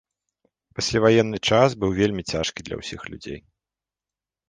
[0.79, 3.41] Пасляваенны час быў вельмі цяжкі для ўсіх людзей.